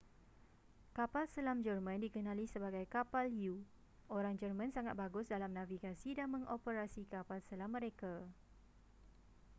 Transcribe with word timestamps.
kapal 0.97 1.25
selam 1.33 1.59
jerman 1.65 1.99
dikenali 2.05 2.43
sebagai 2.53 2.85
kapal 2.95 3.25
u 3.29 3.61
orang 4.17 4.33
jerman 4.41 4.69
sangat 4.75 4.95
bagus 5.01 5.25
dalam 5.33 5.51
navigasi 5.59 6.11
dan 6.17 6.25
mengoperasi 6.35 7.03
kapal 7.13 7.37
selam 7.47 7.69
mereka 7.77 8.13